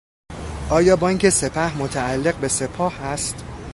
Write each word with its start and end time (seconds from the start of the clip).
آیا 0.69 0.95
بانک 0.95 1.29
سپه 1.29 1.77
متعلق 1.77 2.35
به 2.35 2.47
سپاه 2.47 3.01
است؟ 3.03 3.43